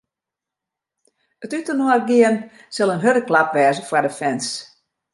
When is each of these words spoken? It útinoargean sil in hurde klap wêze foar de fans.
It 1.43 1.53
útinoargean 1.59 2.35
sil 2.75 2.93
in 2.95 3.03
hurde 3.05 3.23
klap 3.29 3.49
wêze 3.55 3.85
foar 3.89 4.05
de 4.07 4.11
fans. 4.19 4.47